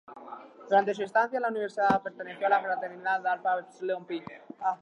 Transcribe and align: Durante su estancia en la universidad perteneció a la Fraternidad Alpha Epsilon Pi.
Durante 0.67 0.95
su 0.95 1.03
estancia 1.03 1.37
en 1.37 1.43
la 1.43 1.49
universidad 1.49 2.01
perteneció 2.01 2.47
a 2.47 2.49
la 2.49 2.61
Fraternidad 2.63 3.27
Alpha 3.27 3.59
Epsilon 3.59 4.03
Pi. 4.07 4.23